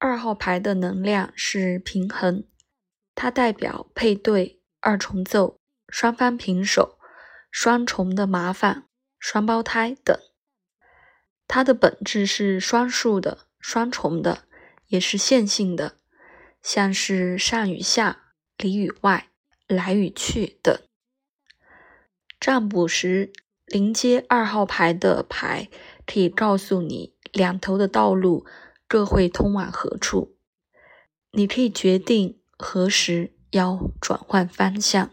[0.00, 2.44] 二号牌的能量是平衡，
[3.14, 5.58] 它代表配对、二重奏、
[5.90, 6.98] 双方平手、
[7.50, 8.84] 双重的麻烦、
[9.18, 10.18] 双胞胎等。
[11.46, 14.44] 它的本质是双数的、双重的，
[14.86, 15.96] 也是线性的，
[16.62, 19.28] 像是上与下、里与外、
[19.68, 20.80] 来与去等。
[22.40, 23.30] 占卜时，
[23.66, 25.68] 临接二号牌的牌
[26.06, 28.46] 可以告诉你两头的道路。
[28.90, 30.34] 各会通往何处？
[31.30, 35.12] 你可以决定何时要转换方向。